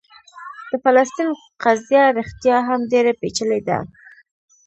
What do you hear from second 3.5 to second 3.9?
ده.